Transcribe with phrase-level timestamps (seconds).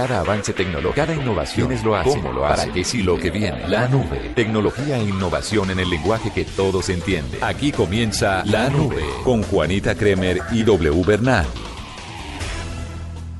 [0.00, 3.18] Cada avance tecnológico, cada innovación es lo hace, cómo lo hace, para que si lo
[3.18, 7.44] que viene, la nube, tecnología e innovación en el lenguaje que todos entienden.
[7.44, 11.44] Aquí comienza La Nube con Juanita Kremer y W Bernal.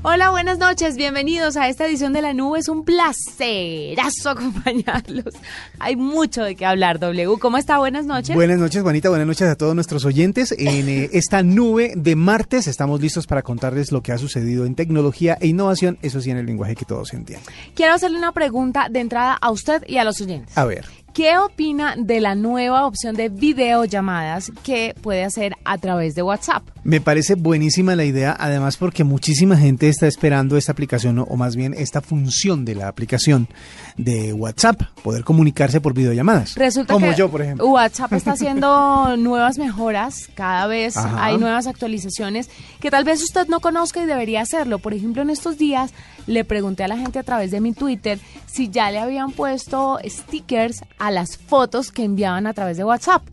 [0.03, 2.57] Hola, buenas noches, bienvenidos a esta edición de La Nube.
[2.57, 5.35] Es un placerazo acompañarlos.
[5.77, 7.37] Hay mucho de qué hablar, W.
[7.37, 7.77] ¿Cómo está?
[7.77, 8.35] Buenas noches.
[8.35, 9.09] Buenas noches, Juanita.
[9.09, 10.55] Buenas noches a todos nuestros oyentes.
[10.57, 14.73] En eh, esta nube de martes estamos listos para contarles lo que ha sucedido en
[14.73, 17.45] tecnología e innovación, eso sí en el lenguaje que todos entienden.
[17.75, 20.57] Quiero hacerle una pregunta de entrada a usted y a los oyentes.
[20.57, 20.87] A ver.
[21.13, 26.63] ¿Qué opina de la nueva opción de videollamadas que puede hacer a través de WhatsApp?
[26.85, 31.57] Me parece buenísima la idea, además porque muchísima gente está esperando esta aplicación o más
[31.57, 33.49] bien esta función de la aplicación
[33.97, 36.55] de WhatsApp, poder comunicarse por videollamadas.
[36.55, 37.67] Resulta como que yo, por ejemplo.
[37.67, 41.25] WhatsApp está haciendo nuevas mejoras, cada vez Ajá.
[41.25, 44.79] hay nuevas actualizaciones que tal vez usted no conozca y debería hacerlo.
[44.79, 45.93] Por ejemplo, en estos días
[46.27, 49.99] le pregunté a la gente a través de mi Twitter si ya le habían puesto
[50.05, 53.23] stickers a las fotos que enviaban a través de WhatsApp.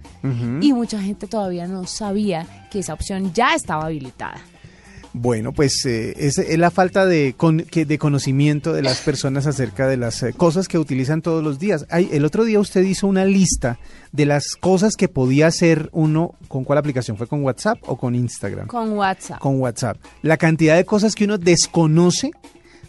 [0.61, 4.41] Y mucha gente todavía no sabía que esa opción ya estaba habilitada.
[5.21, 9.47] Bueno, pues eh, es, es la falta de, con- que- de conocimiento de las personas
[9.47, 11.87] acerca de las eh, cosas que utilizan todos los días.
[11.91, 13.79] Ay, el otro día usted hizo una lista
[14.13, 17.17] de las cosas que podía hacer uno, ¿con cuál aplicación?
[17.17, 18.69] ¿Fue con WhatsApp o con Instagram?
[18.69, 19.41] Con WhatsApp.
[19.41, 19.97] Con WhatsApp.
[20.23, 22.31] La cantidad de cosas que uno desconoce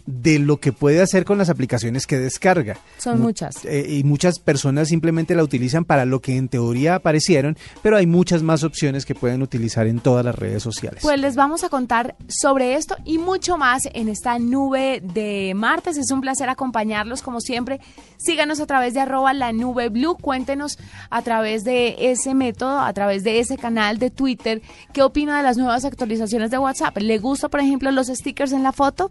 [0.06, 2.78] de lo que puede hacer con las aplicaciones que descarga.
[2.98, 3.64] Son Mu- muchas.
[3.64, 8.06] eh, y muchas personas simplemente la utilizan para lo que en teoría aparecieron, pero hay
[8.06, 11.00] muchas más opciones que pueden utilizar en todas las redes sociales.
[11.02, 15.96] Pues les vamos a contar sobre esto y mucho más en esta nube de martes.
[15.96, 17.80] Es un placer acompañarlos como siempre.
[18.16, 20.16] Síganos a través de arroba la nube blue.
[20.20, 20.78] Cuéntenos
[21.10, 24.62] a través de ese método, a través de ese canal de Twitter,
[24.92, 26.96] qué opina de las nuevas actualizaciones de WhatsApp.
[26.98, 29.10] ¿Le gusta, por ejemplo, los stickers en la foto?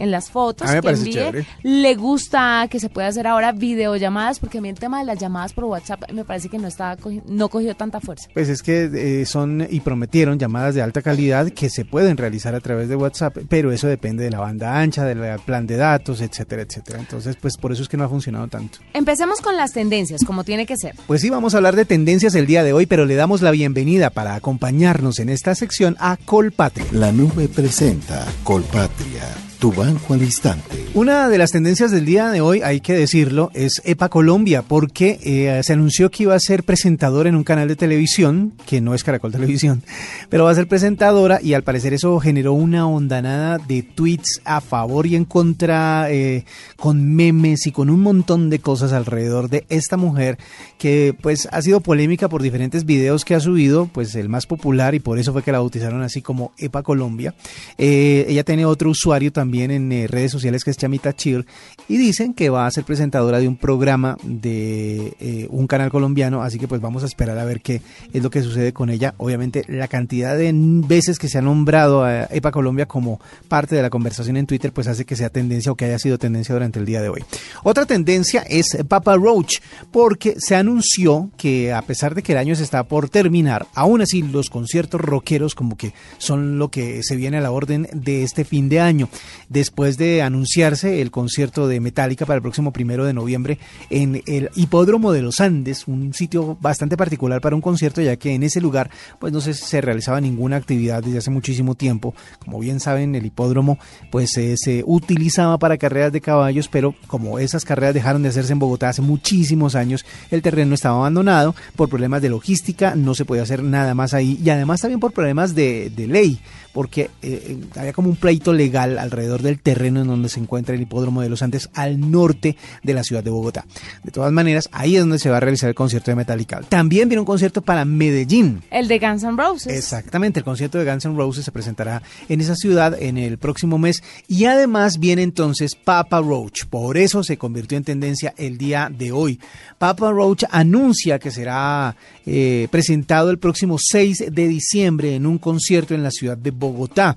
[0.00, 1.12] En las fotos A mí me que envíe.
[1.12, 1.46] chévere.
[1.62, 5.18] Le gusta que se pueda hacer ahora videollamadas, porque a mí el tema de las
[5.18, 8.28] llamadas por WhatsApp me parece que no está cogi- no cogió tanta fuerza.
[8.34, 8.90] Pues es que
[9.20, 12.96] eh, son y prometieron llamadas de alta calidad que se pueden realizar a través de
[12.96, 16.98] WhatsApp, pero eso depende de la banda ancha, del plan de datos, etcétera, etcétera.
[16.98, 18.78] Entonces, pues por eso es que no ha funcionado tanto.
[18.94, 20.94] Empecemos con las tendencias, como tiene que ser.
[21.06, 23.50] Pues sí, vamos a hablar de tendencias el día de hoy, pero le damos la
[23.50, 26.86] bienvenida para acompañarnos en esta sección a Colpatria.
[26.92, 29.24] La nube presenta Colpatria,
[29.60, 30.64] tu banco al instante.
[30.94, 35.20] Una de las tendencias del día de hoy, hay que decirlo, es EPA Colombia, porque
[35.22, 38.94] eh, se anunció que iba a ser presentadora en un canal de televisión, que no
[38.94, 39.82] es Caracol Televisión,
[40.30, 44.62] pero va a ser presentadora y al parecer eso generó una ondanada de tweets a
[44.62, 46.46] favor y en contra, eh,
[46.76, 50.38] con memes y con un montón de cosas alrededor de esta mujer
[50.78, 54.94] que pues ha sido polémica por diferentes videos que ha subido, pues el más popular
[54.94, 57.34] y por eso fue que la bautizaron así como EPA Colombia.
[57.76, 61.44] Eh, ella tiene otro usuario también en eh, redes sociales que es Chamita Chir
[61.88, 66.42] y dicen que va a ser presentadora de un programa de eh, un canal colombiano,
[66.42, 69.14] así que pues vamos a esperar a ver qué es lo que sucede con ella.
[69.18, 73.82] Obviamente la cantidad de veces que se ha nombrado a EPA Colombia como parte de
[73.82, 76.78] la conversación en Twitter pues hace que sea tendencia o que haya sido tendencia durante
[76.78, 77.24] el día de hoy.
[77.64, 79.58] Otra tendencia es Papa Roach
[79.90, 84.00] porque se anunció que a pesar de que el año se está por terminar, aún
[84.00, 88.22] así los conciertos rockeros como que son lo que se viene a la orden de
[88.22, 89.08] este fin de año.
[89.50, 93.58] Después de anunciarse el concierto de Metallica para el próximo primero de noviembre
[93.90, 98.32] en el Hipódromo de los Andes, un sitio bastante particular para un concierto, ya que
[98.32, 102.14] en ese lugar pues no se, se realizaba ninguna actividad desde hace muchísimo tiempo.
[102.38, 103.76] Como bien saben, el hipódromo
[104.12, 108.52] pues eh, se utilizaba para carreras de caballos, pero como esas carreras dejaron de hacerse
[108.52, 113.24] en Bogotá hace muchísimos años, el terreno estaba abandonado por problemas de logística, no se
[113.24, 116.40] podía hacer nada más ahí y además también por problemas de, ley
[116.72, 120.82] porque eh, había como un pleito legal alrededor del terreno en donde se encuentra el
[120.82, 123.64] hipódromo de los Andes al norte de la ciudad de Bogotá.
[124.02, 126.60] De todas maneras, ahí es donde se va a realizar el concierto de Metallica.
[126.68, 128.62] También viene un concierto para Medellín.
[128.70, 129.76] El de Guns N' Roses.
[129.76, 133.78] Exactamente, el concierto de Guns N' Roses se presentará en esa ciudad en el próximo
[133.78, 136.64] mes y además viene entonces Papa Roach.
[136.66, 139.40] Por eso se convirtió en tendencia el día de hoy.
[139.78, 141.96] Papa Roach anuncia que será
[142.26, 147.16] eh, presentado el próximo 6 de diciembre en un concierto en la ciudad de Bogotá.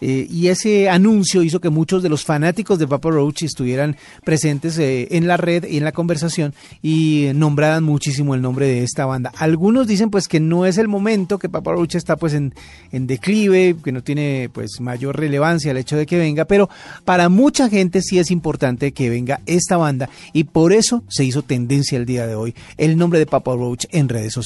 [0.00, 4.78] Eh, y ese anuncio hizo que muchos de los fanáticos de Papa Roach estuvieran presentes
[4.78, 9.04] eh, en la red y en la conversación y nombraran muchísimo el nombre de esta
[9.04, 9.30] banda.
[9.36, 12.54] Algunos dicen pues que no es el momento, que Papa Roach está pues en,
[12.92, 16.70] en declive, que no tiene pues mayor relevancia el hecho de que venga, pero
[17.04, 21.42] para mucha gente sí es importante que venga esta banda y por eso se hizo
[21.42, 24.39] tendencia el día de hoy el nombre de Papa Roach en redes sociales.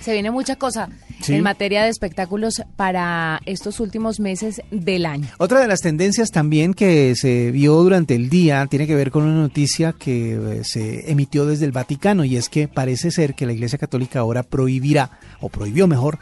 [0.00, 0.88] Se viene mucha cosa
[1.20, 1.34] Sí.
[1.34, 5.26] en materia de espectáculos para estos últimos meses del año.
[5.38, 9.10] Otra de las tendencias también también que se vio durante el día tiene que ver
[9.10, 13.34] con una noticia que eh, se emitió desde el Vaticano y es que parece ser
[13.34, 16.18] que la Iglesia Católica ahora prohibirá, o prohibió mejor,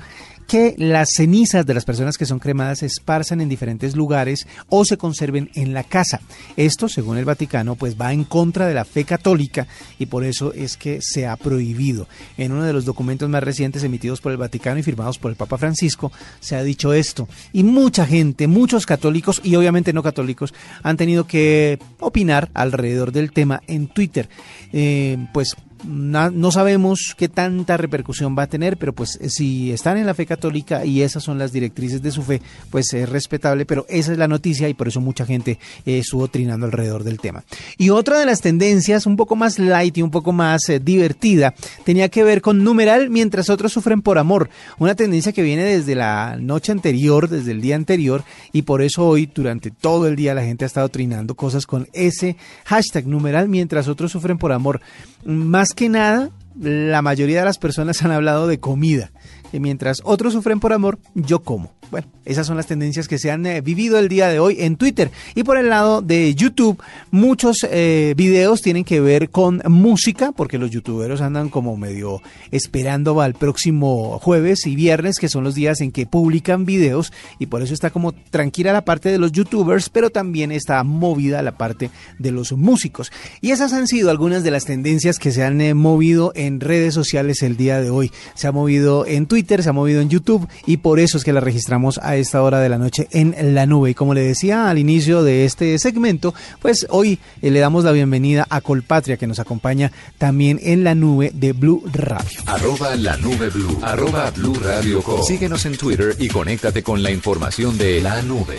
[0.47, 4.85] que las cenizas de las personas que son cremadas se esparzan en diferentes lugares o
[4.85, 6.21] se conserven en la casa.
[6.57, 9.67] Esto, según el Vaticano, pues va en contra de la fe católica
[9.99, 12.07] y por eso es que se ha prohibido.
[12.37, 15.37] En uno de los documentos más recientes emitidos por el Vaticano y firmados por el
[15.37, 17.29] Papa Francisco, se ha dicho esto.
[17.53, 23.33] Y mucha gente, muchos católicos y obviamente no católicos, han tenido que opinar alrededor del
[23.33, 24.29] tema en Twitter.
[24.73, 30.07] Eh, pues no sabemos qué tanta repercusión va a tener, pero pues si están en
[30.07, 32.41] la fe católica y esas son las directrices de su fe,
[32.71, 36.29] pues es respetable, pero esa es la noticia y por eso mucha gente eh, estuvo
[36.29, 37.45] trinando alrededor del tema.
[37.79, 41.55] Y otra de las tendencias, un poco más light y un poco más eh, divertida,
[41.85, 45.95] tenía que ver con numeral mientras otros sufren por amor, una tendencia que viene desde
[45.95, 50.35] la noche anterior, desde el día anterior, y por eso hoy durante todo el día
[50.35, 54.81] la gente ha estado trinando cosas con ese hashtag numeral mientras otros sufren por amor.
[55.25, 56.31] Más que nada,
[56.61, 59.11] la mayoría de las personas han hablado de comida.
[59.53, 61.71] Y mientras otros sufren por amor, yo como.
[61.93, 64.77] Bueno, esas son las tendencias que se han eh, vivido el día de hoy en
[64.77, 65.11] Twitter.
[65.35, 70.57] Y por el lado de YouTube, muchos eh, videos tienen que ver con música, porque
[70.57, 75.83] los youtuberos andan como medio esperando al próximo jueves y viernes, que son los días
[75.83, 77.13] en que publican videos.
[77.39, 81.43] Y por eso está como tranquila la parte de los youtubers, pero también está movida
[81.43, 83.13] la parte de los músicos.
[83.43, 86.95] Y esas han sido algunas de las tendencias que se han eh, movido en redes
[86.95, 88.13] sociales el día de hoy.
[88.35, 91.33] Se ha movido en Twitter, se ha movido en YouTube y por eso es que
[91.33, 93.91] la registramos a esta hora de la noche en la nube.
[93.91, 97.93] Y como le decía al inicio de este segmento, pues hoy eh, le damos la
[97.93, 102.41] bienvenida a Colpatria que nos acompaña también en la nube de Blue Radio.
[102.47, 107.77] Arroba la nube Blue, arroba Blue Radio Síguenos en Twitter y conéctate con la información
[107.77, 108.57] de la nube.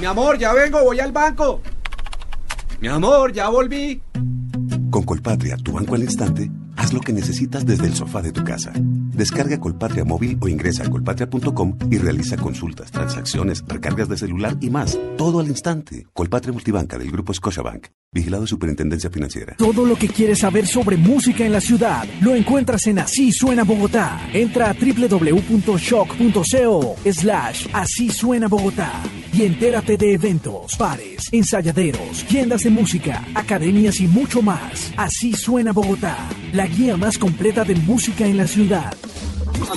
[0.00, 1.60] Mi amor, ya vengo, voy al banco.
[2.80, 4.00] Mi amor, ya volví.
[4.90, 8.44] Con Colpatria, tu banco al instante Haz lo que necesitas desde el sofá de tu
[8.44, 8.72] casa.
[8.74, 14.70] Descarga Colpatria móvil o ingresa a colpatria.com y realiza consultas, transacciones, recargas de celular y
[14.70, 16.06] más, todo al instante.
[16.12, 17.88] Colpatria Multibanca del Grupo Scotiabank.
[18.14, 19.56] Vigilado Superintendencia Financiera.
[19.56, 23.64] Todo lo que quieres saber sobre música en la ciudad lo encuentras en Así Suena
[23.64, 24.28] Bogotá.
[24.34, 25.86] Entra a www.shock.co
[27.10, 28.92] slash Así Suena Bogotá
[29.32, 34.92] y entérate de eventos, pares, ensayaderos, tiendas de música, academias y mucho más.
[34.96, 36.18] Así Suena Bogotá,
[36.66, 38.92] guía más completa de música en la ciudad.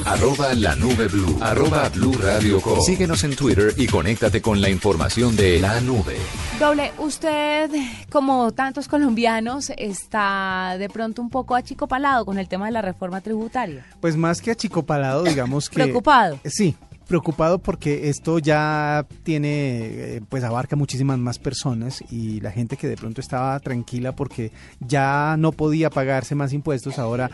[0.05, 1.37] Arroba la nube blue.
[1.41, 6.17] Arroba blue radio Síguenos en Twitter y conéctate con la información de la nube.
[6.59, 7.69] Doble, usted,
[8.09, 13.21] como tantos colombianos, está de pronto un poco achicopalado con el tema de la reforma
[13.21, 13.85] tributaria.
[13.99, 15.75] Pues más que achicopalado, digamos que...
[15.75, 16.39] Preocupado.
[16.45, 22.77] Sí, preocupado porque esto ya tiene, eh, pues abarca muchísimas más personas y la gente
[22.77, 27.31] que de pronto estaba tranquila porque ya no podía pagarse más impuestos, ahora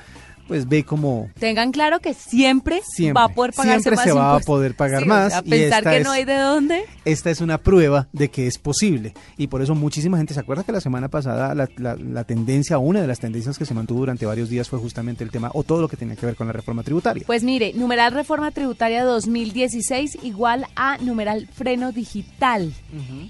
[0.48, 1.30] pues ve como...
[1.40, 2.82] Tengan claro que siempre,
[3.16, 5.34] va a poder pagarse siempre se va a poder pagar más.
[5.34, 6.84] a pensar que no hay de dónde.
[7.06, 10.64] Esta es una prueba de que es posible y por eso muchísima gente se acuerda
[10.64, 14.26] que la semana pasada la, la, tendencia, una de las tendencias que se mantuvo durante
[14.26, 16.54] varios días fue justamente el tema o todo lo que tenía que ver con la
[16.54, 17.24] reforma tributaria.
[17.26, 22.74] Pues mire, numeral reforma tributaria 2016 igual a numeral freno digital.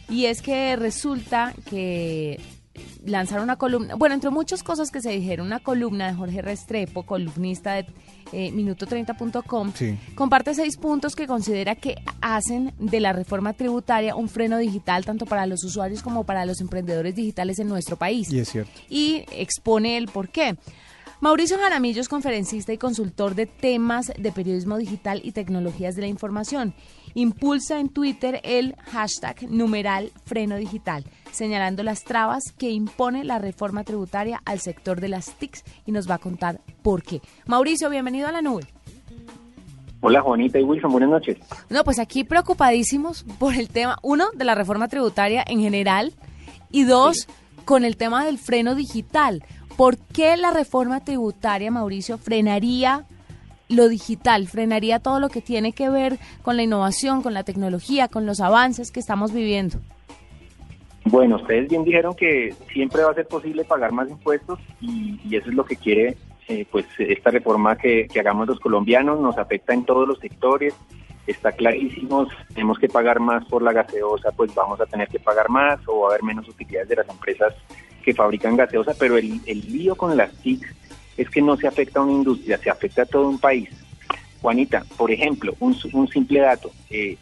[0.10, 2.40] Y es que resulta que
[3.06, 7.04] lanzaron una columna, bueno, entre muchas cosas que se dijeron, una columna de Jorge Restrepo,
[7.04, 7.86] columnista de
[8.32, 9.72] eh, minuto30.com,
[10.16, 15.26] comparte seis puntos que considera que hacen de la reforma tributaria un freno digital tanto
[15.26, 18.32] para los usuarios como para los emprendedores digitales en nuestro país.
[18.32, 18.72] Y es cierto.
[18.90, 20.56] Y expone el por qué.
[21.22, 26.08] Mauricio Jaramillo es conferencista y consultor de temas de periodismo digital y tecnologías de la
[26.08, 26.74] información.
[27.14, 33.84] Impulsa en Twitter el hashtag numeral freno digital, señalando las trabas que impone la reforma
[33.84, 37.22] tributaria al sector de las TICs y nos va a contar por qué.
[37.46, 38.64] Mauricio, bienvenido a la nube.
[40.04, 41.38] Hola Juanita y Wilson, buenas noches.
[41.70, 46.14] No, pues aquí preocupadísimos por el tema, uno, de la reforma tributaria en general
[46.72, 47.28] y dos,
[47.66, 49.44] con el tema del freno digital.
[49.78, 53.06] ¿Por qué la reforma tributaria, Mauricio, frenaría
[53.72, 58.08] lo digital, frenaría todo lo que tiene que ver con la innovación, con la tecnología,
[58.08, 59.80] con los avances que estamos viviendo?
[61.06, 65.50] Bueno, ustedes bien dijeron que siempre va a ser posible pagar más impuestos y, eso
[65.50, 66.16] es lo que quiere
[66.48, 70.76] eh, pues esta reforma que, hagamos los colombianos, nos afecta en todos los sectores,
[71.26, 75.50] está clarísimo, tenemos que pagar más por la gaseosa, pues vamos a tener que pagar
[75.50, 77.54] más o va a haber menos utilidades de las empresas
[78.04, 80.62] que fabrican gaseosa, pero el, el lío con las TIC
[81.18, 83.70] es que no se afecta a una industria, se afecta a todo un país.
[84.42, 85.76] Juanita, por ejemplo, un,
[86.08, 87.18] simple dato, eh,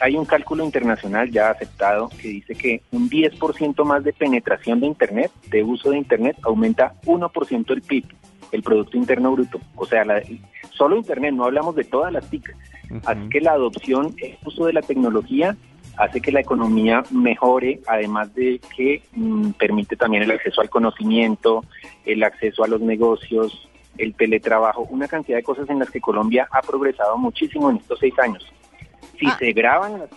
[0.00, 4.86] hay un cálculo internacional ya aceptado que dice que un 10% más de penetración de
[4.86, 8.04] Internet, de uso de Internet, aumenta 1% el PIB,
[8.52, 9.60] el Producto Interno Bruto.
[9.74, 10.04] O sea,
[10.70, 12.54] solo Internet, no hablamos de todas las TIC.
[13.04, 15.56] Así que la adopción, el uso de la tecnología
[15.96, 21.64] hace que la economía mejore, además de que mm, permite también el acceso al conocimiento,
[22.04, 26.48] el acceso a los negocios, el teletrabajo, una cantidad de cosas en las que Colombia
[26.50, 28.44] ha progresado muchísimo en estos seis años.
[29.18, 30.10] Si ah, se graban las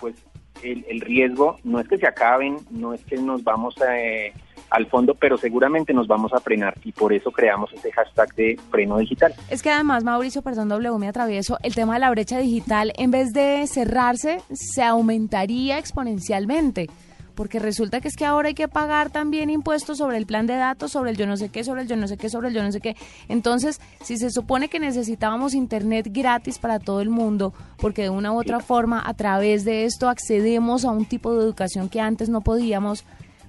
[0.00, 0.14] pues
[0.62, 4.34] el, el, riesgo no es que se acaben, no es que nos vamos a, eh,
[4.70, 8.60] al fondo, pero seguramente nos vamos a frenar y por eso creamos ese hashtag de
[8.70, 9.34] freno digital.
[9.50, 13.10] Es que además, Mauricio, perdón, W me atravieso, el tema de la brecha digital, en
[13.10, 16.88] vez de cerrarse, se aumentaría exponencialmente
[17.38, 20.56] porque resulta que es que ahora hay que pagar también impuestos sobre el plan de
[20.56, 22.54] datos, sobre el yo no sé qué, sobre el yo no sé qué, sobre el
[22.54, 22.96] yo no sé qué.
[23.28, 28.32] Entonces, si se supone que necesitábamos internet gratis para todo el mundo, porque de una
[28.32, 32.28] u otra forma a través de esto accedemos a un tipo de educación que antes
[32.28, 33.04] no podíamos,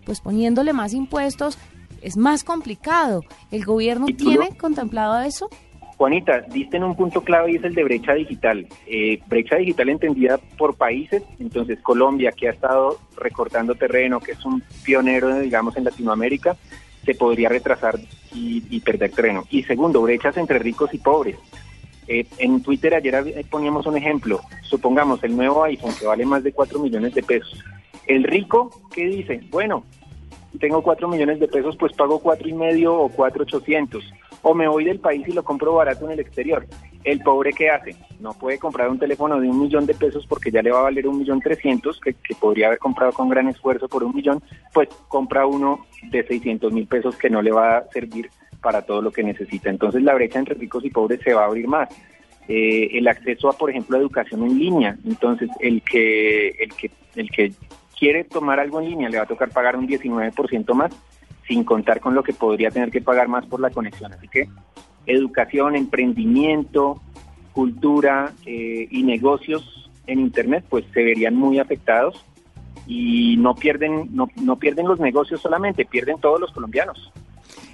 [0.05, 1.57] pues poniéndole más impuestos
[2.01, 3.23] es más complicado.
[3.51, 5.49] ¿El gobierno tiene contemplado eso?
[5.97, 8.65] Juanita, diste en un punto clave y es el de brecha digital.
[8.87, 14.45] Eh, brecha digital entendida por países, entonces Colombia, que ha estado recortando terreno, que es
[14.45, 16.55] un pionero, digamos, en Latinoamérica,
[17.03, 17.99] se podría retrasar
[18.33, 19.43] y, perder terreno.
[19.49, 21.35] Y segundo, brechas entre ricos y pobres.
[22.07, 24.39] Eh, en Twitter ayer poníamos un ejemplo.
[24.61, 27.61] Supongamos el nuevo iPhone que vale más de 4 millones de pesos.
[28.09, 29.39] El rico, ¿qué dice?
[29.51, 29.83] Bueno,
[30.59, 34.03] tengo 4 millones de pesos, pues pago cuatro y medio o 4,800
[34.41, 36.65] o me voy del país y lo compro barato en el exterior.
[37.03, 37.95] El pobre ¿qué hace?
[38.19, 40.83] No puede comprar un teléfono de un millón de pesos porque ya le va a
[40.83, 44.41] valer un millón trescientos, que, podría haber comprado con gran esfuerzo por un millón,
[44.73, 49.03] pues compra uno de 600 mil pesos que no le va a servir para todo
[49.03, 49.69] lo que necesita.
[49.69, 51.89] Entonces la brecha entre ricos y pobres se va a abrir más.
[52.47, 54.97] Eh, el acceso a, por ejemplo, a educación en línea.
[55.05, 57.53] Entonces, el que, el que, el que
[57.99, 60.91] quiere tomar algo en línea le va a tocar pagar un 19% más
[61.47, 64.13] sin contar con lo que podría tener que pagar más por la conexión.
[64.13, 64.47] Así que
[65.05, 67.01] educación, emprendimiento,
[67.51, 72.23] cultura eh, y negocios en Internet pues se verían muy afectados
[72.87, 77.11] y no pierden, no, no pierden los negocios solamente, pierden todos los colombianos.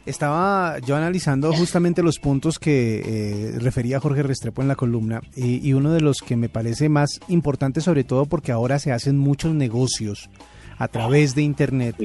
[0.05, 5.73] Estaba yo analizando justamente los puntos que eh, refería Jorge Restrepo en la columna y,
[5.73, 9.55] uno de los que me parece más importante sobre todo porque ahora se hacen muchos
[9.55, 10.29] negocios
[10.77, 11.95] a través de Internet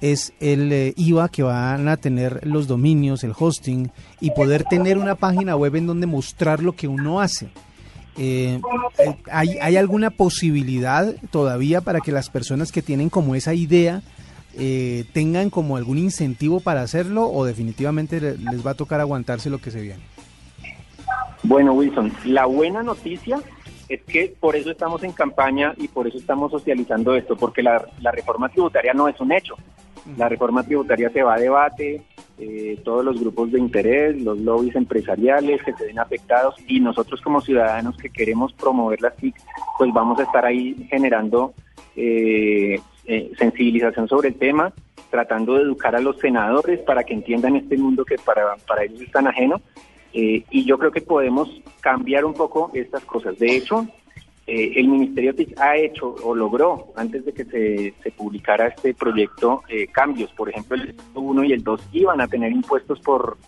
[0.00, 3.90] es el eh, IVA que van a tener los dominios, el hosting
[4.20, 7.48] y poder tener una página web en donde mostrar lo que uno hace.
[8.16, 8.60] Eh,
[8.98, 14.02] eh, ¿hay, ¿hay, alguna posibilidad todavía para que las personas que tienen como esa idea
[15.12, 19.70] tengan como algún incentivo para hacerlo o definitivamente les va a tocar aguantarse lo que
[19.70, 20.00] se viene?
[21.42, 23.40] Bueno, Wilson, la buena noticia
[23.88, 27.84] es que por eso estamos en campaña y por eso estamos socializando esto, porque la,
[28.00, 29.56] la reforma tributaria no es un hecho.
[30.16, 32.02] La reforma tributaria se va a debate,
[32.38, 37.20] eh, todos los grupos de interés, los lobbies empresariales que se ven afectados y nosotros
[37.20, 39.34] como ciudadanos que queremos promover las TIC,
[39.76, 41.52] pues vamos a estar ahí generando
[41.96, 44.72] eh, eh, sensibilización sobre el tema,
[45.10, 49.00] tratando de educar a los senadores para que entiendan este mundo que para, para ellos
[49.00, 49.60] es tan ajeno.
[50.12, 51.48] y yo creo que podemos
[51.80, 53.38] cambiar un poco estas cosas.
[53.38, 53.86] De hecho,
[54.52, 59.86] eh, el Ministerio ha hecho o logró, antes de que se, publicara este proyecto, eh,
[59.86, 60.32] cambios.
[60.32, 63.38] Por ejemplo, el 1 y el 2 iban a tener impuestos por,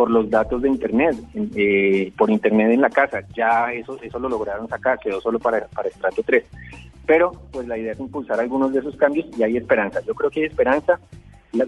[0.00, 1.14] por los datos de Internet,
[1.54, 3.20] eh, por Internet en la casa.
[3.36, 6.42] Ya eso, eso lo lograron sacar, quedó solo para, para estrato 3.
[7.04, 10.00] Pero pues la idea es impulsar algunos de esos cambios y hay esperanza.
[10.06, 10.98] Yo creo que hay esperanza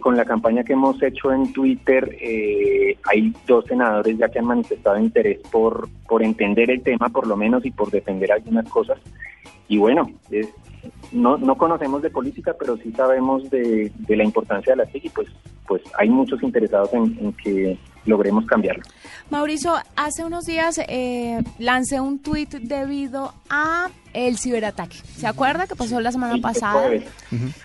[0.00, 4.46] con la campaña que hemos hecho en Twitter, eh, hay dos senadores ya que han
[4.46, 8.98] manifestado interés por, por entender el tema, por lo menos, y por defender algunas cosas.
[9.68, 10.10] Y bueno,
[11.12, 15.08] no, no conocemos de política, pero sí sabemos de, la importancia de la TIC y
[15.10, 15.28] pues,
[15.66, 18.82] pues hay muchos interesados en que logremos cambiarlo.
[19.30, 24.96] Mauricio, hace unos días eh, lancé un tuit debido a el ciberataque.
[25.16, 26.90] ¿Se acuerda que pasó la semana pasada?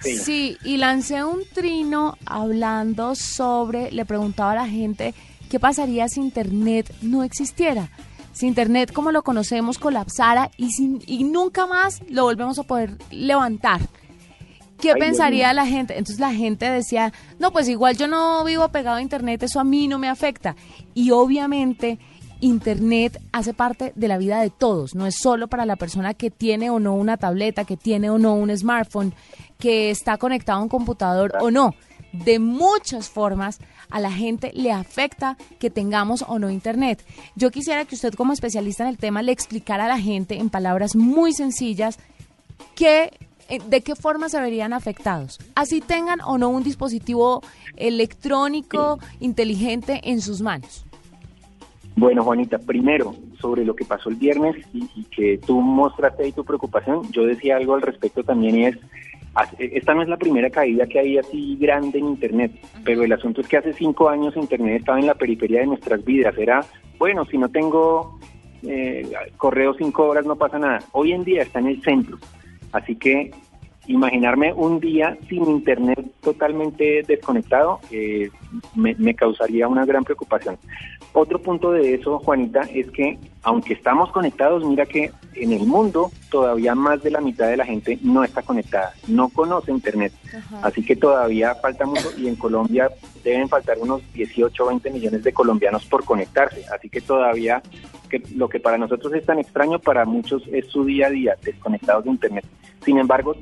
[0.01, 0.58] sí.
[0.63, 5.13] y lancé un trino hablando sobre, le preguntaba a la gente
[5.50, 7.89] qué pasaría si Internet no existiera.
[8.32, 12.91] Si Internet como lo conocemos colapsara y, sin, y nunca más lo volvemos a poder
[13.10, 13.82] levantar.
[14.80, 15.98] ¿Qué pensaría la gente?
[15.98, 19.64] Entonces la gente decía, no, pues igual yo no vivo pegado a Internet, eso a
[19.64, 20.56] mí no me afecta.
[20.94, 22.00] Y obviamente
[22.40, 26.30] Internet hace parte de la vida de todos, no es solo para la persona que
[26.30, 29.14] tiene o no una tableta, que tiene o no un smartphone,
[29.58, 31.74] que está conectado a un computador o no.
[32.14, 37.06] de muchas formas a la gente le afecta que tengamos o no internet.
[37.36, 40.50] Yo quisiera que usted como especialista en el tema le explicara a la gente en
[40.50, 42.00] palabras muy sencillas
[42.76, 43.12] qué
[43.70, 47.42] de qué forma se verían afectados, así tengan o no un dispositivo
[47.75, 50.86] electrónico inteligente en sus manos.
[51.98, 56.46] Bueno, Juanita, primero, sobre lo que pasó el viernes y, que tú mostraste ahí tu
[56.46, 58.77] preocupación, yo decía algo al respecto también y es,
[59.58, 62.51] esta no es la primera caída que hay así grande en Internet,
[62.86, 66.06] pero el asunto es que hace cinco años Internet estaba en la periferia de nuestras
[66.06, 66.63] vidas, era,
[67.00, 68.20] bueno, si no tengo
[68.62, 72.20] eh, correo cinco horas no pasa nada, hoy en día está en el centro,
[72.78, 73.32] así que
[73.88, 78.30] imaginarme un día sin internet totalmente desconectado eh,
[78.76, 80.58] me, causaría una gran preocupación.
[81.14, 86.12] Otro punto de eso, Juanita, es que aunque estamos conectados, mira que en el mundo
[86.30, 90.12] todavía más de la mitad de la gente no está conectada, no conoce internet.
[90.62, 92.90] Así que todavía falta mucho y en Colombia
[93.24, 96.66] deben faltar unos 18 o 20 millones de colombianos por conectarse.
[96.74, 97.64] Así que todavía
[98.10, 101.36] que lo que para nosotros es tan extraño, para muchos es su día a día,
[101.42, 102.46] desconectados de internet.
[102.88, 103.36] Sin embargo,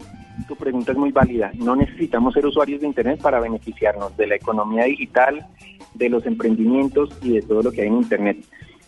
[0.47, 1.51] tu pregunta es muy válida.
[1.53, 5.45] No necesitamos ser usuarios de Internet para beneficiarnos de la economía digital,
[5.93, 8.37] de los emprendimientos y de todo lo que hay en Internet.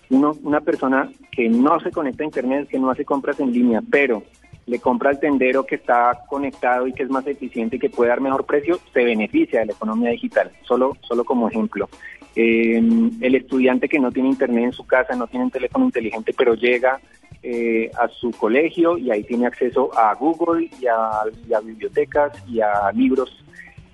[0.09, 4.23] una persona que no se conecta a Internet, que no hace compras en línea, pero
[4.65, 8.09] le compra al tendero que está conectado y que es más eficiente y que puede
[8.09, 10.51] dar mejor precio, se beneficia de la economía digital.
[10.63, 11.87] Solo, solo como ejemplo.
[12.35, 12.81] Eh,
[13.21, 16.55] el estudiante que no tiene internet en su casa, no tiene un teléfono inteligente, pero
[16.55, 16.99] llega
[17.43, 22.91] eh, a su colegio y ahí tiene acceso a Google y a, bibliotecas y a
[22.93, 23.43] libros,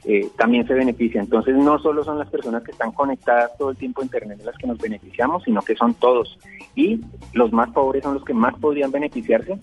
[0.06, 1.22] eh, también se beneficia.
[1.22, 4.58] Entonces no solo son las personas que están conectadas todo el tiempo a Internet las
[4.58, 6.38] que nos beneficiamos, sino que son todos.
[6.76, 7.02] Y
[7.34, 9.58] los más pobres son los que más podrían beneficiarse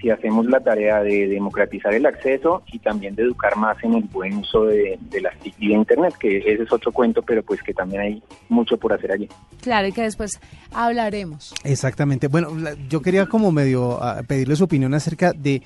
[0.00, 4.04] si hacemos la tarea de democratizar el acceso y también de educar más en el
[4.04, 7.42] buen uso de, de las TIC y de Internet, que ese es otro cuento, pero
[7.42, 9.28] pues que también hay mucho por hacer allí.
[9.60, 10.40] Claro, y que después
[10.72, 11.54] hablaremos.
[11.62, 12.28] Exactamente.
[12.28, 12.50] Bueno,
[12.88, 15.62] yo quería como medio ah, pedirle su opinión acerca de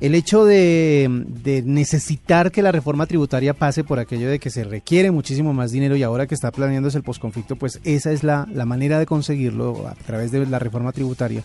[0.00, 5.10] el hecho de, necesitar que la reforma tributaria pase por aquello de que se requiere
[5.10, 8.66] muchísimo más dinero y ahora que está planeándose el posconflicto, pues esa es la, la
[8.66, 11.42] manera de conseguirlo a través de la reforma tributaria.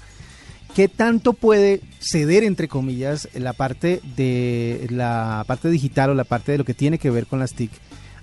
[0.75, 6.53] ¿Qué tanto puede ceder, entre comillas, la parte de la parte digital o la parte
[6.53, 7.71] de lo que tiene que ver con las TIC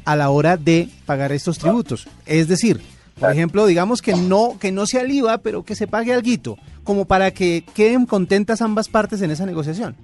[0.05, 2.09] a la hora de pagar estos tributos?
[2.25, 2.81] Es decir,
[3.21, 6.57] por ejemplo, digamos que no que no sea el IVA, pero que se pague algo,
[6.85, 9.97] como para que queden contentas ambas partes en esa negociación.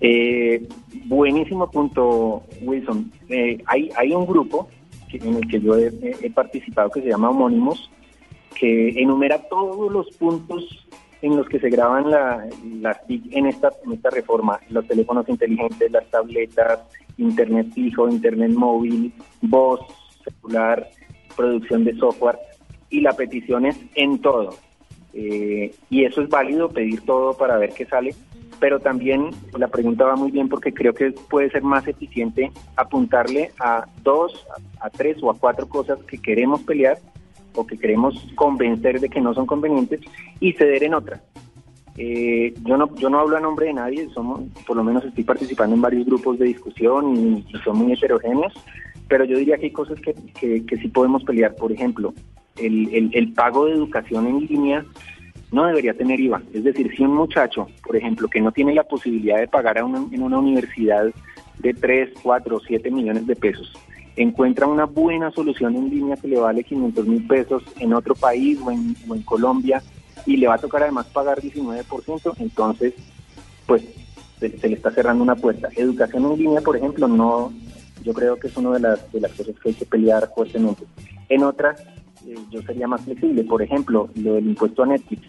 [0.00, 0.66] Eh,
[1.04, 3.12] buenísimo punto, Wilson.
[3.28, 4.68] Eh, hay, hay un grupo
[5.12, 7.90] en el que yo he, participado que se llama Homónimos,
[8.58, 10.86] que enumera todos los puntos
[11.20, 12.10] en los que se graban
[12.80, 16.80] las TIC en esta, en esta reforma, los teléfonos inteligentes, las tabletas,
[17.18, 19.12] internet fijo, internet móvil,
[19.42, 19.80] voz,
[20.24, 20.88] celular,
[21.36, 22.38] producción de software
[22.90, 24.54] y la petición es en todo.
[25.14, 28.14] Eh, y eso es válido, pedir todo para ver qué sale,
[28.60, 33.50] pero también la pregunta va muy bien porque creo que puede ser más eficiente apuntarle
[33.58, 34.46] a dos,
[34.80, 36.98] a tres o a cuatro cosas que queremos pelear
[37.54, 40.00] o que queremos convencer de que no son convenientes
[40.40, 41.20] y ceder en otra.
[41.98, 45.24] Eh, yo no yo no hablo a nombre de nadie, somos por lo menos estoy
[45.24, 48.54] participando en varios grupos de discusión y, son muy heterogéneos,
[49.12, 50.14] pero yo diría que hay cosas que,
[50.64, 51.54] que, sí podemos pelear.
[51.54, 52.14] Por ejemplo,
[52.56, 54.86] el, el, pago de educación en línea
[55.50, 56.40] no debería tener IVA.
[56.54, 59.82] Es decir, si un muchacho, por ejemplo, que no tiene la posibilidad de pagar a
[59.82, 61.10] en una universidad
[61.58, 63.74] de 3, 4 o 7 millones de pesos,
[64.16, 68.58] encuentra una buena solución en línea que le vale 500 mil pesos en otro país
[68.64, 68.94] o en,
[69.26, 69.82] Colombia
[70.24, 72.94] y le va a tocar además pagar 19%, entonces
[73.66, 73.84] pues
[74.40, 75.68] se, le está cerrando una puerta.
[75.76, 77.52] Educación en línea, por ejemplo, no,
[78.02, 80.84] yo creo que es una de las, de las cosas que hay que pelear fuertemente.
[81.28, 81.80] En otras,
[82.26, 85.22] eh, yo sería más flexible, por ejemplo, lo del impuesto a Netflix.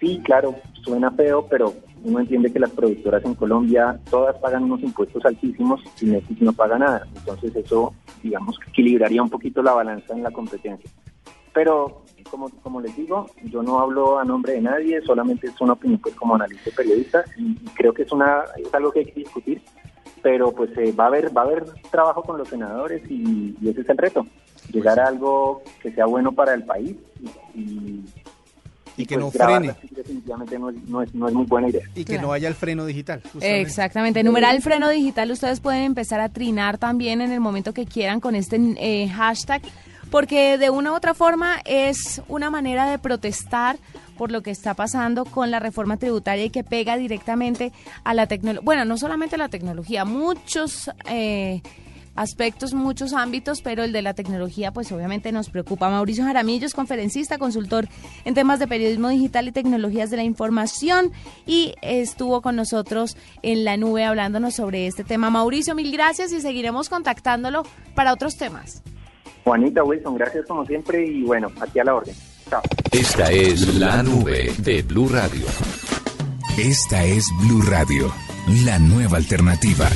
[0.00, 1.74] Sí, claro, suena feo, pero
[2.04, 6.52] uno entiende que las productoras en Colombia todas pagan unos impuestos altísimos y Netflix no
[6.52, 7.06] paga nada.
[7.14, 10.90] Entonces eso, digamos, equilibraría un poquito la balanza en la competencia.
[11.54, 15.74] Pero, como, como les digo, yo no hablo a nombre de nadie, solamente es una
[15.74, 19.04] opinión pues como analista y periodista y creo que es, una, es algo que hay
[19.04, 19.62] que discutir,
[20.22, 23.80] pero pues eh, va, a haber, va a haber trabajo con los senadores y, ese
[23.80, 24.26] es el reto,
[24.72, 26.96] llegar a algo que sea bueno para el país
[27.54, 28.00] y
[28.96, 29.74] y que pues no frene.
[29.90, 31.82] Definitivamente no es, muy buena idea.
[31.94, 33.22] Y que no haya el freno digital.
[33.40, 34.22] Exactamente.
[34.22, 38.34] Numeral freno digital, ustedes pueden empezar a trinar también en el momento que quieran con
[38.34, 39.62] este eh, hashtag,
[40.10, 43.76] porque de una u otra forma es una manera de protestar
[44.16, 47.72] por lo que está pasando con la reforma tributaria y que pega directamente
[48.04, 48.64] a la tecnología.
[48.64, 50.90] Bueno, no solamente a la tecnología, muchos...
[51.08, 51.62] Eh,
[52.14, 55.88] aspectos, muchos ámbitos, pero el de la tecnología pues obviamente nos preocupa.
[55.90, 57.88] Mauricio Jaramillo es conferencista, consultor
[58.24, 61.12] en temas de periodismo digital y tecnologías de la información
[61.46, 65.30] y estuvo con nosotros en la nube hablándonos sobre este tema.
[65.30, 67.62] Mauricio, mil gracias y seguiremos contactándolo
[67.94, 68.82] para otros temas.
[69.44, 72.14] Juanita Wilson, gracias como siempre y bueno, aquí a la orden.
[72.52, 72.60] Chao.
[72.90, 75.46] Esta es la nube de Blue Radio.
[76.58, 78.12] Esta es Blue Radio,
[78.66, 79.88] la nueva alternativa.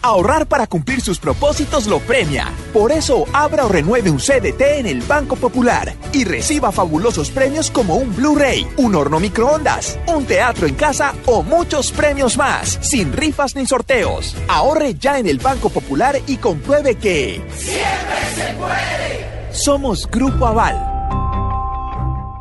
[0.00, 2.52] Ahorrar para cumplir sus propósitos lo premia.
[2.72, 7.72] Por eso, abra o renueve un CDT en el Banco Popular y reciba fabulosos premios
[7.72, 13.12] como un Blu-ray, un horno microondas, un teatro en casa o muchos premios más, sin
[13.12, 14.36] rifas ni sorteos.
[14.46, 17.42] Ahorre ya en el Banco Popular y compruebe que...
[17.56, 19.52] ¡Siempre se puede!
[19.52, 20.99] Somos Grupo Aval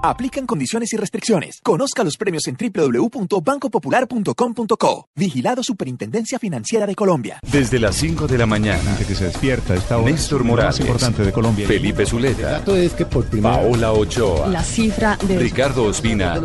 [0.01, 1.59] Aplican condiciones y restricciones.
[1.62, 5.09] Conozca los premios en www.bancopopular.com.co.
[5.13, 7.41] Vigilado Superintendencia Financiera de Colombia.
[7.51, 8.95] Desde las 5 de la mañana.
[8.97, 10.09] que se despierta esta hora.
[10.09, 10.79] Néstor Morales.
[10.79, 11.67] Más importante de Colombia.
[11.67, 12.41] Felipe Zuleta.
[12.41, 14.47] El dato es que por primera Paola Ochoa.
[14.47, 16.39] La cifra de Ricardo Ospina.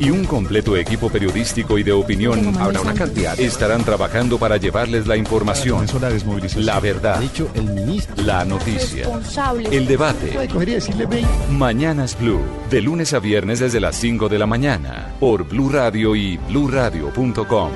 [0.00, 2.56] Y un completo equipo periodístico y de opinión.
[2.58, 3.38] Habrá una cantidad.
[3.38, 5.86] Estarán trabajando para llevarles la información.
[6.00, 6.08] la.
[6.72, 7.20] La verdad.
[7.20, 8.16] Dicho el ministro.
[8.24, 9.06] La noticia.
[9.70, 10.38] El debate.
[11.50, 12.40] Mañanas Blue.
[12.72, 15.12] De lunes a viernes desde las 5 de la mañana.
[15.20, 17.70] Por Blue Radio y bluradio.com.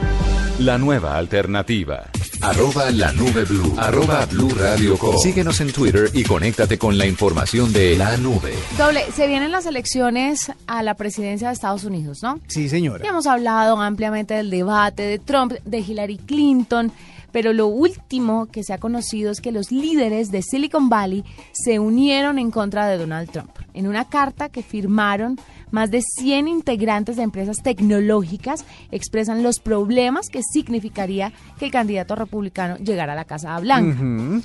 [0.60, 2.04] La nueva alternativa.
[2.40, 3.74] Arroba la nube blue.
[3.76, 5.18] Arroba Blue Radio Com.
[5.18, 8.54] Síguenos en Twitter y conéctate con la información de la nube.
[8.78, 12.40] Doble, se vienen las elecciones a la presidencia de Estados Unidos, ¿no?
[12.46, 13.04] Sí, señora.
[13.04, 16.90] Ya hemos hablado ampliamente del debate de Trump, de Hillary Clinton,
[17.32, 21.80] pero lo último que se ha conocido es que los líderes de Silicon Valley se
[21.80, 23.50] unieron en contra de Donald Trump.
[23.76, 25.38] En una carta que firmaron,
[25.70, 32.14] más de 100 integrantes de empresas tecnológicas expresan los problemas que significaría que el candidato
[32.14, 34.42] republicano llegara a la Casa Blanca.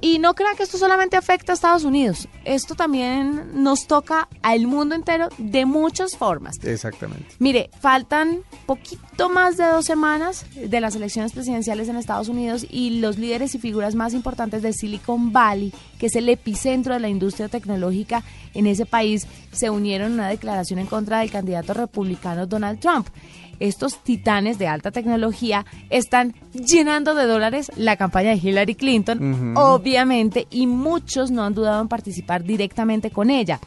[0.00, 4.66] Y no crean que esto solamente afecta a Estados Unidos, esto también nos toca al
[4.66, 6.56] mundo entero de muchas formas.
[6.64, 7.26] Exactamente.
[7.38, 13.00] Mire, faltan poquito más de dos semanas de las elecciones presidenciales en Estados Unidos y
[13.00, 17.08] los líderes y figuras más importantes de Silicon Valley, que es el epicentro de la
[17.08, 18.22] industria tecnológica
[18.54, 23.08] en ese país, se unieron en una declaración en contra del candidato republicano Donald Trump.
[23.60, 30.46] Estos titanes de alta tecnología están llenando de dólares la campaña de Hillary Clinton, obviamente,
[30.50, 33.60] y muchos no han dudado en participar directamente con ella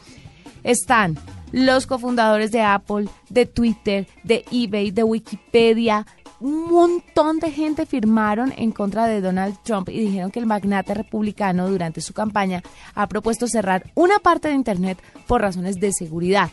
[0.64, 1.16] están
[1.52, 6.04] los cofundadores de Apple, de Twitter, de eBay, de Wikipedia.
[6.40, 10.92] Un montón de gente firmaron en contra de Donald Trump y dijeron que el magnate
[10.92, 12.62] republicano durante su campaña
[12.94, 16.50] ha propuesto cerrar una parte de Internet por razones de seguridad.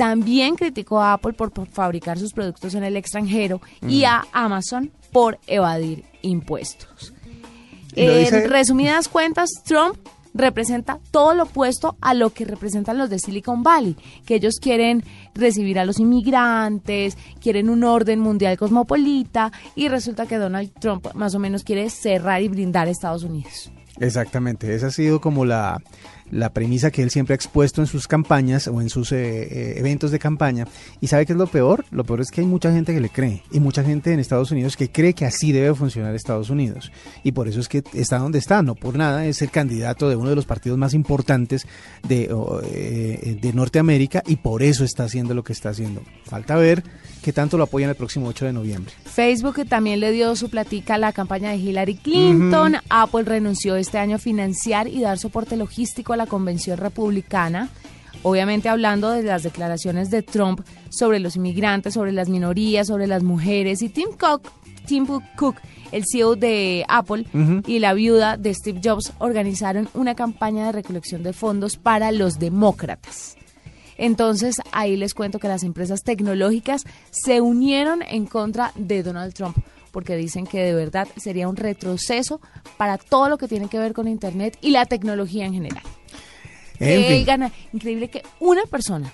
[0.00, 5.38] También criticó a Apple por, fabricar sus productos en el extranjero y a Amazon por
[5.46, 7.12] evadir impuestos.
[7.94, 9.98] En resumidas cuentas, Trump
[10.32, 15.04] representa todo lo opuesto a lo que representan los de Silicon Valley, que ellos quieren
[15.34, 21.34] recibir a los inmigrantes, quieren un orden mundial cosmopolita y resulta que Donald Trump más
[21.34, 23.70] o menos quiere cerrar y brindar a Estados Unidos.
[23.98, 25.76] Exactamente, esa ha sido como la,
[26.30, 29.74] la premisa que él siempre ha expuesto en sus campañas o en sus eh, eh,
[29.78, 30.66] eventos de campaña.
[31.00, 31.84] ¿Y sabe qué es lo peor?
[31.90, 34.50] Lo peor es que hay mucha gente que le cree y mucha gente en Estados
[34.50, 36.92] Unidos que cree que así debe funcionar Estados Unidos.
[37.22, 40.16] Y por eso es que está donde está, no por nada, es el candidato de
[40.16, 41.66] uno de los partidos más importantes
[42.06, 42.30] de,
[42.72, 46.02] eh, de Norteamérica y por eso está haciendo lo que está haciendo.
[46.24, 46.82] Falta ver
[47.22, 48.92] qué tanto lo apoyan el próximo 8 de noviembre.
[49.04, 52.76] Facebook también le dio su platica a la campaña de Hillary Clinton.
[52.88, 57.68] Apple renunció este año a financiar y dar soporte logístico a la convención republicana.
[58.22, 63.22] Obviamente hablando de las declaraciones de Trump sobre los inmigrantes, sobre las minorías, sobre las
[63.22, 63.80] mujeres.
[63.80, 64.50] Y Tim Cook,
[64.86, 65.06] Tim
[65.36, 65.56] Cook
[65.92, 67.26] el CEO de Apple
[67.66, 72.38] y la viuda de Steve Jobs organizaron una campaña de recolección de fondos para los
[72.38, 73.36] demócratas.
[74.00, 79.56] Entonces ahí les cuento que las empresas tecnológicas se unieron en contra de Donald Trump
[79.92, 82.40] porque dicen que de verdad sería un retroceso
[82.78, 85.82] para todo lo que tiene que ver con Internet y la tecnología en general.
[86.78, 87.24] En fin.
[87.26, 89.12] gana- increíble que una persona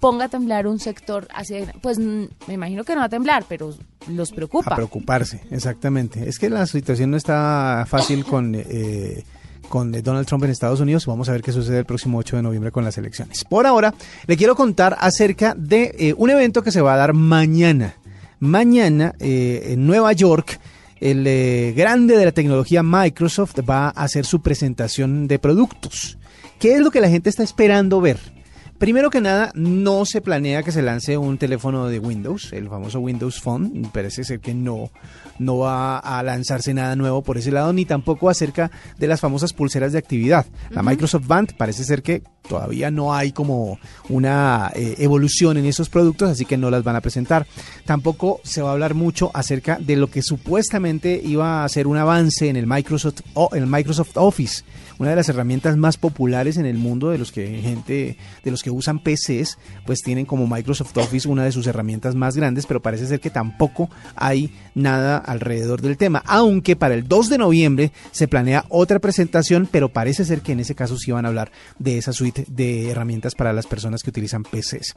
[0.00, 3.10] ponga a temblar un sector así, de- pues mm, me imagino que no va a
[3.10, 3.74] temblar, pero
[4.08, 4.72] los preocupa.
[4.72, 6.28] A preocuparse, exactamente.
[6.28, 9.24] Es que la situación no está fácil con, eh,
[9.68, 11.06] con Donald Trump en Estados Unidos.
[11.06, 13.44] Vamos a ver qué sucede el próximo 8 de noviembre con las elecciones.
[13.44, 13.94] Por ahora,
[14.26, 17.94] le quiero contar acerca de eh, un evento que se va a dar mañana.
[18.40, 20.60] Mañana eh, en Nueva York.
[20.98, 26.18] El eh, grande de la tecnología Microsoft va a hacer su presentación de productos.
[26.58, 28.35] ¿Qué es lo que la gente está esperando ver?
[28.78, 33.00] Primero que nada, no se planea que se lance un teléfono de Windows, el famoso
[33.00, 33.88] Windows Phone.
[33.90, 34.90] Parece ser que no,
[35.38, 39.54] no va a lanzarse nada nuevo por ese lado, ni tampoco acerca de las famosas
[39.54, 40.44] pulseras de actividad.
[40.68, 43.78] La Microsoft Band parece ser que todavía no hay como
[44.08, 47.46] una eh, evolución en esos productos, así que no las van a presentar.
[47.84, 51.96] Tampoco se va a hablar mucho acerca de lo que supuestamente iba a ser un
[51.96, 54.62] avance en el Microsoft, o- el Microsoft Office
[54.98, 58.62] una de las herramientas más populares en el mundo de los que gente de los
[58.62, 62.80] que usan PCs pues tienen como Microsoft Office una de sus herramientas más grandes pero
[62.80, 67.92] parece ser que tampoco hay nada alrededor del tema aunque para el 2 de noviembre
[68.10, 71.52] se planea otra presentación pero parece ser que en ese caso sí van a hablar
[71.78, 74.94] de esa suite de herramientas para las personas que utilizan PCs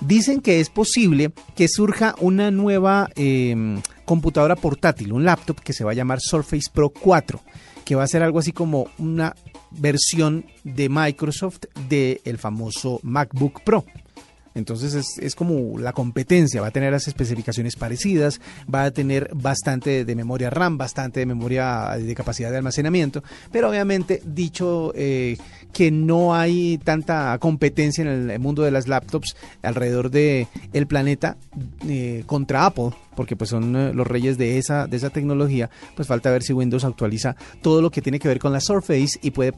[0.00, 5.84] dicen que es posible que surja una nueva eh, computadora portátil un laptop que se
[5.84, 7.40] va a llamar Surface Pro 4
[7.84, 9.34] que va a ser algo así como una
[9.70, 13.84] versión de Microsoft del el famoso MacBook Pro.
[14.58, 18.40] Entonces es, como la competencia, va a tener las especificaciones parecidas,
[18.72, 23.70] va a tener bastante de memoria RAM, bastante de memoria de capacidad de almacenamiento, pero
[23.70, 25.36] obviamente dicho eh,
[25.72, 31.36] que no hay tanta competencia en el mundo de las laptops alrededor de el planeta
[31.86, 36.06] eh, contra Apple, porque pues son eh, los reyes de esa, de esa tecnología, pues
[36.06, 39.32] falta ver si Windows actualiza todo lo que tiene que ver con la Surface y
[39.32, 39.54] puede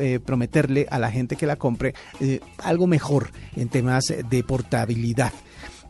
[0.00, 5.32] eh, prometerle a la gente que la compre eh, algo mejor en temas de portabilidad.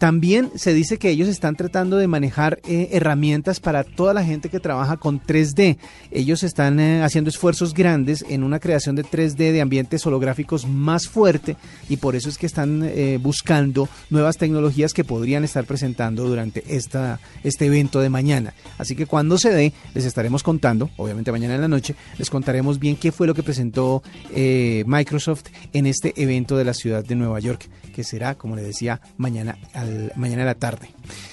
[0.01, 4.49] También se dice que ellos están tratando de manejar eh, herramientas para toda la gente
[4.49, 5.77] que trabaja con 3D.
[6.11, 11.07] Ellos están eh, haciendo esfuerzos grandes en una creación de 3D de ambientes holográficos más
[11.07, 11.59] fuerte
[11.91, 16.65] y por eso es que están eh, buscando nuevas tecnologías que podrían estar presentando durante
[16.75, 18.55] esta, este evento de mañana.
[18.79, 22.79] Así que cuando se dé, les estaremos contando, obviamente mañana en la noche, les contaremos
[22.79, 24.03] bien qué fue lo que presentó
[24.35, 29.03] Microsoft en este evento de la ciudad de Nueva York, que será, como le decía,
[29.19, 29.59] mañana,
[29.91, 30.91] al, mañana a la tarde.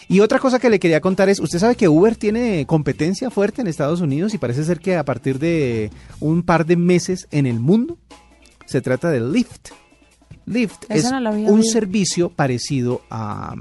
[0.08, 3.62] Y otra cosa que le quería contar es, usted sabe que Uber tiene competencia fuerte
[3.62, 7.46] en Estados Unidos y parece ser que a partir de un par de meses en
[7.46, 7.98] el mundo
[8.66, 9.70] se trata de Lyft.
[10.46, 13.56] Lyft Eso es no un servicio parecido a,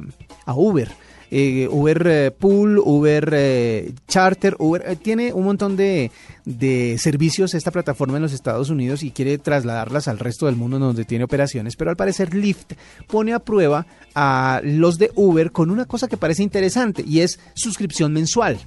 [0.45, 0.91] a Uber.
[1.31, 6.11] Eh, Uber eh, Pool, Uber eh, Charter, Uber eh, tiene un montón de,
[6.45, 10.79] de servicios esta plataforma en los Estados Unidos y quiere trasladarlas al resto del mundo
[10.79, 12.73] donde tiene operaciones, pero al parecer Lyft
[13.09, 17.41] pone a prueba a los de Uber con una cosa que parece interesante y es
[17.55, 18.59] suscripción mensual.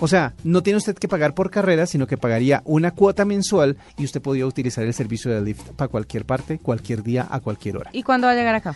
[0.00, 3.76] O sea, no tiene usted que pagar por carrera, sino que pagaría una cuota mensual
[3.98, 7.76] y usted podría utilizar el servicio de Lyft para cualquier parte, cualquier día, a cualquier
[7.76, 7.90] hora.
[7.92, 8.74] ¿Y cuándo va a llegar acá?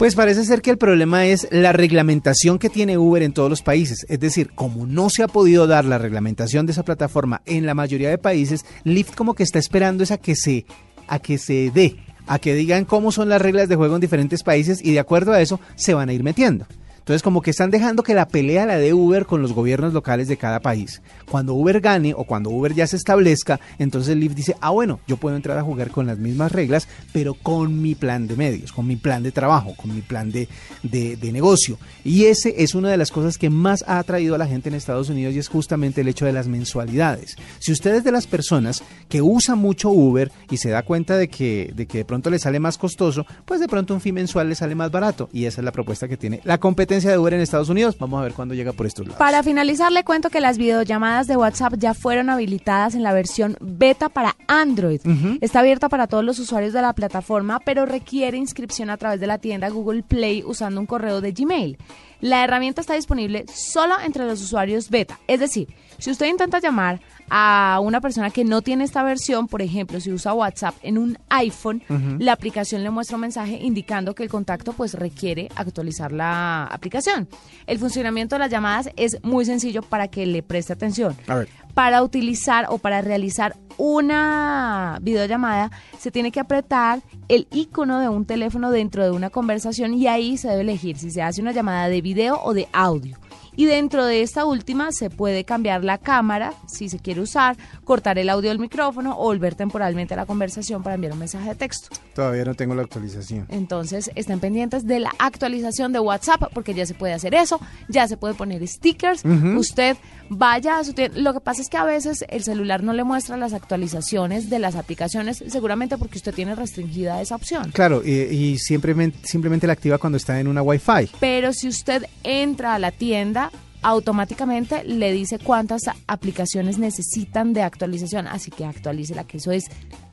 [0.00, 3.60] Pues parece ser que el problema es la reglamentación que tiene Uber en todos los
[3.60, 4.06] países.
[4.08, 7.74] Es decir, como no se ha podido dar la reglamentación de esa plataforma en la
[7.74, 10.64] mayoría de países, Lyft como que está esperando es a que se,
[11.06, 14.42] a que se dé, a que digan cómo son las reglas de juego en diferentes
[14.42, 16.64] países y de acuerdo a eso se van a ir metiendo.
[17.00, 20.28] Entonces como que están dejando que la pelea la de Uber con los gobiernos locales
[20.28, 21.02] de cada país.
[21.28, 25.16] Cuando Uber gane o cuando Uber ya se establezca, entonces Lyft dice, ah bueno, yo
[25.16, 28.86] puedo entrar a jugar con las mismas reglas, pero con mi plan de medios, con
[28.86, 30.48] mi plan de trabajo, con mi plan de,
[30.82, 31.78] de, negocio.
[32.04, 34.74] Y ese es una de las cosas que más ha atraído a la gente en
[34.74, 37.36] Estados Unidos y es justamente el hecho de las mensualidades.
[37.58, 41.28] Si usted es de las personas que usa mucho Uber y se da cuenta de
[41.28, 44.48] que, de que de pronto le sale más costoso, pues de pronto un fee mensual
[44.48, 45.28] le sale más barato.
[45.32, 47.96] Y esa es la propuesta que tiene la competencia de Uber en Estados Unidos.
[47.98, 49.18] Vamos a ver cuándo llega por estos lados.
[49.18, 53.56] Para finalizar, le cuento que las videollamadas de WhatsApp ya fueron habilitadas en la versión
[53.60, 55.00] beta para Android.
[55.40, 59.28] Está abierta para todos los usuarios de la plataforma, pero requiere inscripción a través de
[59.28, 61.78] la tienda Google Play usando un correo de Gmail.
[62.20, 65.20] La herramienta está disponible solo entre los usuarios beta.
[65.26, 67.00] Es decir, si usted intenta llamar
[67.30, 71.16] a una persona que no tiene esta versión, por ejemplo, si usa WhatsApp en un
[71.28, 71.82] iPhone,
[72.18, 77.28] la aplicación le muestra un mensaje indicando que el contacto pues requiere actualizar la aplicación.
[77.66, 81.16] El funcionamiento de las llamadas es muy sencillo para que le preste atención.
[81.28, 81.48] A ver.
[81.74, 88.26] Para utilizar o para realizar una videollamada se tiene que apretar el icono de un
[88.26, 91.88] teléfono dentro de una conversación y ahí se debe elegir si se hace una llamada
[91.88, 93.16] de video o de audio.
[93.60, 98.18] Y dentro de esta última se puede cambiar la cámara si se quiere usar, cortar
[98.18, 101.54] el audio del micrófono o volver temporalmente a la conversación para enviar un mensaje de
[101.56, 101.94] texto.
[102.14, 103.44] Todavía no tengo la actualización.
[103.50, 108.08] Entonces estén pendientes de la actualización de WhatsApp porque ya se puede hacer eso, ya
[108.08, 109.24] se puede poner stickers.
[109.26, 109.98] Usted
[110.30, 111.20] vaya a su tienda.
[111.20, 114.58] Lo que pasa es que a veces el celular no le muestra las actualizaciones de
[114.58, 117.72] las aplicaciones, seguramente porque usted tiene restringida esa opción.
[117.72, 121.10] Claro, y, y simplemente, simplemente la activa cuando está en una Wi-Fi.
[121.20, 123.49] Pero si usted entra a la tienda,
[123.82, 129.64] automáticamente le dice cuántas aplicaciones necesitan de actualización, así que actualícela, que eso es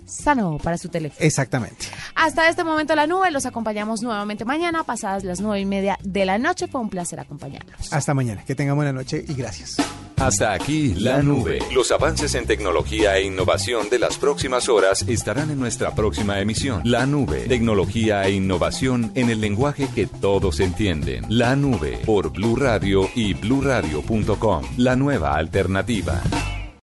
[0.07, 1.25] sano para su teléfono.
[1.25, 1.87] Exactamente.
[2.15, 6.25] Hasta este momento la nube, los acompañamos nuevamente mañana, pasadas las nueve y media de
[6.25, 6.67] la noche.
[6.67, 7.91] Fue un placer acompañarlos.
[7.91, 8.43] Hasta mañana.
[8.45, 9.77] Que tengan buena noche y gracias.
[10.17, 11.59] Hasta aquí la nube.
[11.71, 16.81] Los avances en tecnología e innovación de las próximas horas estarán en nuestra próxima emisión.
[16.85, 17.41] La nube.
[17.47, 21.25] Tecnología e innovación en el lenguaje que todos entienden.
[21.29, 24.63] La nube por Blue Radio y bluradio.com.
[24.77, 26.21] La nueva alternativa.